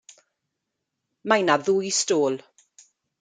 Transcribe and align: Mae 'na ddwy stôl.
Mae 1.31 1.45
'na 1.45 1.57
ddwy 1.67 1.91
stôl. 2.01 2.41